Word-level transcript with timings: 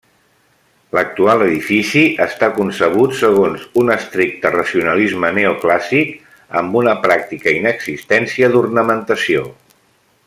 L'actual 0.97 1.43
edifici 1.47 2.01
està 2.25 2.49
concebut 2.55 3.13
segons 3.19 3.67
un 3.83 3.93
estricte 3.97 4.53
racionalisme 4.57 5.31
neoclàssic, 5.39 6.17
amb 6.63 6.81
una 6.83 6.97
pràctica 7.07 7.55
inexistència 7.59 8.51
d'ornamentació. 8.57 9.47